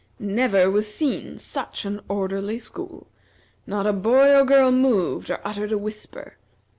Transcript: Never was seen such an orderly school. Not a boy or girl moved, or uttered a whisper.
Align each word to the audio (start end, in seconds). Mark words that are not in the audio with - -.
Never 0.17 0.71
was 0.71 0.91
seen 0.91 1.37
such 1.37 1.85
an 1.85 2.01
orderly 2.09 2.57
school. 2.57 3.05
Not 3.67 3.85
a 3.85 3.93
boy 3.93 4.33
or 4.35 4.43
girl 4.45 4.71
moved, 4.71 5.29
or 5.29 5.39
uttered 5.47 5.71
a 5.71 5.77
whisper. 5.77 6.37